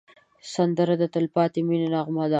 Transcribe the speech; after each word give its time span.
سندره 0.53 0.95
د 1.01 1.03
تل 1.13 1.25
پاتې 1.35 1.59
مینې 1.67 1.87
نغمه 1.93 2.23
ده 2.27 2.29